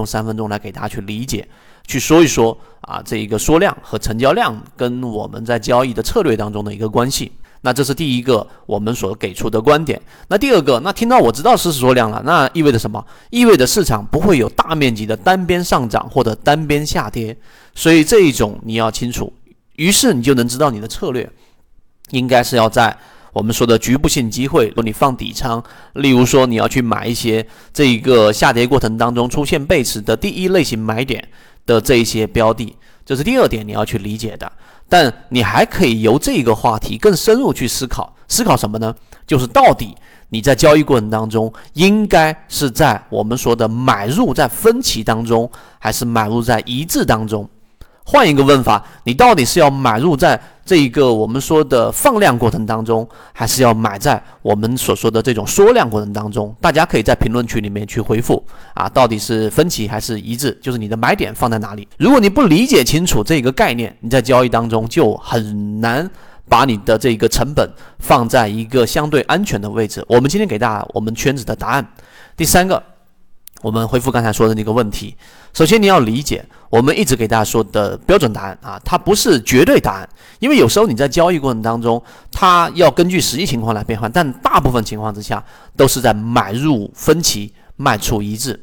[0.00, 1.46] 用三分钟来给大家去理解，
[1.86, 7.30] 去说一说啊，这一个缩量和成交量跟我们在交易的策略当中的一个关系。
[7.62, 10.00] 那这是第一个我们所给出的观点。
[10.28, 13.04] 那第二个，那听到我知道是缩量了，那意味着什么？
[13.28, 17.36] 意味着市场不会有大面积的单边上涨或者单边下跌。
[17.74, 19.30] 所以这一种你要清楚，
[19.76, 21.30] 于是你就能知道你的策略
[22.12, 22.96] 应该是要在
[23.32, 25.62] 我们说的局部性机会，如果你放底仓，
[25.94, 31.26] 例如说你要去买一些这一个下跌过程当中出现背驰的第一类型买点
[31.64, 34.50] 的这一些标的，这是第二点你要去理解的。
[34.88, 38.92] 但你还可以由这个话题更深入去思考，思考什么呢？
[39.24, 39.94] 就是到底
[40.30, 47.48] 你在交易过程当中，应该是在我们说的买入在分歧当中，还是买入在一致当中？
[48.10, 56.52] 换一个问法，你到底是要买入在这一个我们说的放量过程当中，还是要买在我们所说的这种缩量过程当中？
[56.60, 60.58] 大家可以在评论区里面去回复啊，到底是分歧还是一致？
[60.60, 61.86] 就是你的买点放在哪里？
[61.98, 66.10] 如果你不理解清楚这个概念，你在交易当中就很难
[66.48, 70.04] 把你的这个成本放在一个相对安全的位置。
[70.08, 71.86] 我们今天给大家我们圈子的答案，
[72.36, 72.89] 第三个。
[73.62, 75.14] 我们回复刚才说的那个问题，
[75.52, 80.08] 首先你要理解，我们一直给大家说的标准答案啊，它不是绝对答案，
[80.38, 85.44] 因为有时候你在交易过程当中，它要根据实际情况来变换，但大部分情况之下
[85.76, 88.58] 都是在买入分歧，卖出一致。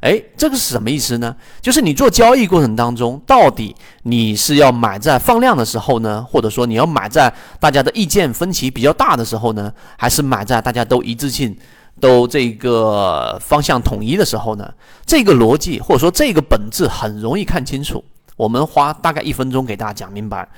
[0.00, 1.34] 哎，这个是什么意思呢？
[1.62, 11.56] 就是你做交易过程当中，到底你是要买在放量的时候呢，或者说你要买在大家的意见分歧比较大的时候呢，还是买在大家都一致性？
[12.00, 14.72] 都这个方向统一的时候呢，
[15.06, 18.04] 这个逻辑或者说这个本质很容易看清楚。
[18.36, 20.48] 我们花大概一分钟给大家讲明白。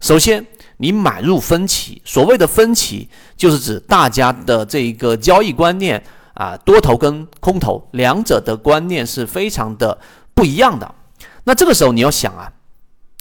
[0.00, 0.44] 首先，
[0.78, 6.02] 你买入分歧，所谓的分歧就是指大家的这个交易观念
[6.32, 9.98] 啊，多头跟空头两者的观念是非常的
[10.34, 10.94] 不一样的。
[11.44, 12.50] 那这个时候你要想啊，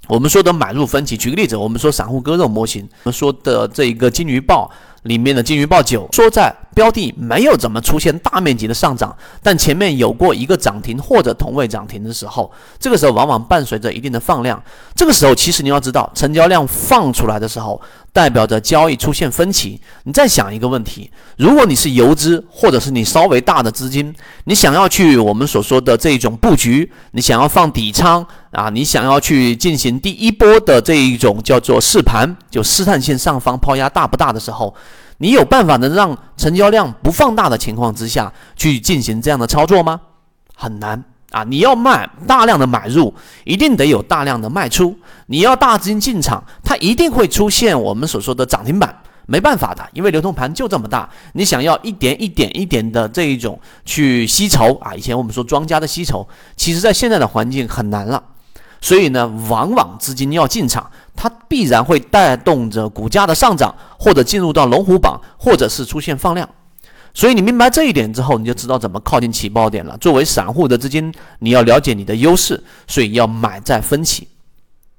[0.08, 4.72] 我们说的买入分歧，举个例子，我们说散户割肉模型，我们说的这个金鱼报。
[5.06, 14.62] 里面的金鱼报九说，在标的没有怎么出现大面积的上涨，但前面有过一个涨停或者同位涨停的时候，这个时候往往伴随着一定的放量。
[14.94, 17.82] 这个时候，其实你要知道，成交量放出来的时候，
[18.12, 19.80] 代表着交易出现分歧。
[20.04, 34.76] 你再想一个问题：如果你是游资，或者是你稍微大的资金，你想要去我们所说的这种布局，你想要放底仓啊，你想要去进行第一波的这一种叫做试盘，就试探性上方抛压大不大的时候。
[35.18, 40.02] 你有办法能让成交量不放大的情况之下去进行这样的操作吗？
[40.56, 41.44] 很难啊！
[41.44, 44.98] 你要卖大量的买入，一定得有大量的卖出。
[45.28, 51.10] 你要大资金进场，它一定会出现我们所说的涨停板，没办法的，因为流通盘就这么大。
[51.34, 58.24] 你想要一点一点一点的这一种去吸筹啊，以前我们说庄家的吸筹，其实在现在的环境很难了。
[58.82, 66.48] 所以呢，往往资金要进场，它必然会带动着股价的上涨，或者进入到龙虎榜，或者是出现放量。
[67.14, 69.98] 所以你明白这一点之后，你就知道怎么靠近起爆点了。
[70.00, 74.28] 作为散户的资金，你要了解你的优势，所以要买在分歧，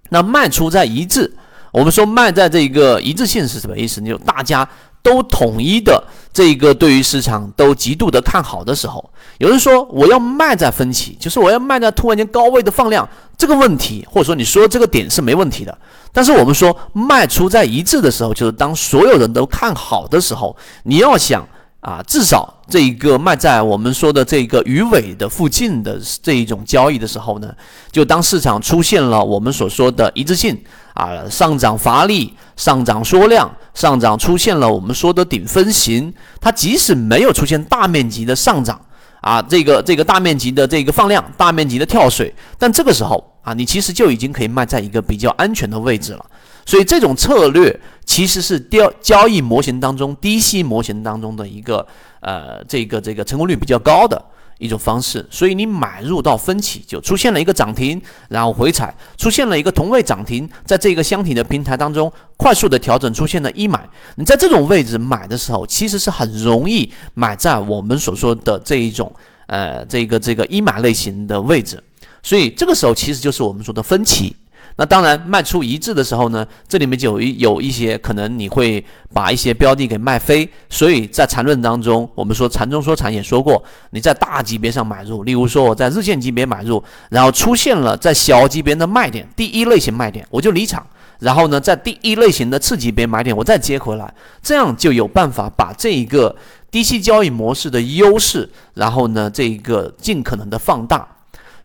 [0.08, 1.36] 那卖出在一致。
[1.72, 4.00] 我们说卖在这个一致性是什么意思？
[4.00, 4.66] 你就大家。
[5.06, 6.02] 都统一的
[6.32, 9.08] 这个对于市场都极度的看好的时候，
[9.38, 13.08] 有人说我要卖在分歧，就是我要卖在突然间高位的放量
[13.38, 15.78] 这个问题，或者说你说这个点是没问题的。
[16.12, 21.46] 但是我们说卖出在一致的时候，就是当所有人都看好的时候，你要想
[21.86, 27.54] 啊，至少这一个卖在我们说的这个鱼尾的附近的这一种交易的时候呢，
[27.92, 30.60] 就当市场出现了我们所说的一致性
[30.94, 32.34] 啊，上涨乏力。
[32.56, 36.10] 上涨缩量，上涨出现了我们说的顶分型，
[36.40, 38.80] 它即使没有出现大面积的上涨
[39.20, 46.26] 啊，这个这个大面积的这个放量，大面积的跳水，但这个时候啊，你其实就已经可以卖在一个比较安全的位置了。
[46.66, 51.86] 所以这种策略其实是交交易模型当中低息模型当中的一个
[52.20, 54.20] 呃这个这个成功率比较高的。
[54.58, 58.00] 一种方式，所以你买入到分歧就出现了一个涨停，
[58.30, 63.86] 然后回踩，出现了一个同位涨停，在这个箱体的平台当中快速的调整，出现了一买。
[64.14, 69.14] 你在这种位置买的时候，其实是很容易买在我们所说的这一种
[69.46, 71.78] 呃这个这个一买类型的位置，
[72.26, 74.34] 所以这个时候其实就是我们说的分歧。
[74.78, 78.84] 那当然，卖出一致的时候呢，这里面就有一有一些可能你会
[79.14, 90.84] 把一些标的给卖飞，所以在缠论当中，我们说缠中说禅也说过，你在大级别上买入，例如说我在日线级别买入，然后出现了在小级别的卖点，第一类型卖点我就离场，
[91.20, 94.12] 然后呢，在第一类型的次级别买点我再接回来，
[94.42, 96.34] 这样就有办法把这一个
[96.72, 101.15] 低息交易模式的优势，然后呢，这一个尽可能的放大。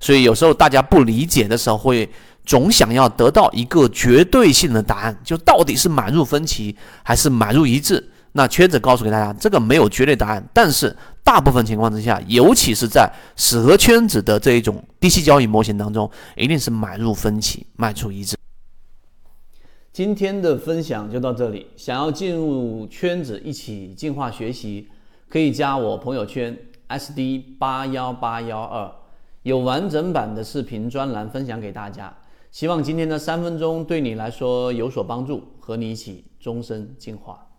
[0.01, 2.09] 所以有时候大家不理解的时候，会
[2.43, 8.09] 总想要得到一个绝对性的答案，就到底是买入分歧还是买入一致？
[8.33, 18.35] 那圈子告诉给大家，这个没有绝对答案，但是大部分情况之下，尤其是在适合圈子的这一种低息交易模型当中，一定是买入分歧，卖出一致。
[19.91, 24.87] 今天的分享就到这里，想要进入圈子一起进化学习，
[25.29, 26.57] 可以加我朋友圈
[26.87, 28.89] SD 八幺八幺二，
[29.43, 32.15] 有完整版的视频专栏分享给大家。
[32.51, 37.50] 希望今天的三分钟对你来说有所帮助，和你一起终身进化。